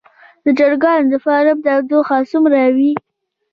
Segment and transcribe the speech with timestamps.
[0.43, 2.91] د چرګانو د فارم تودوخه څومره وي؟